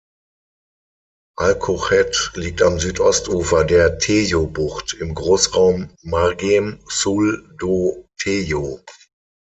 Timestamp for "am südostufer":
2.63-3.63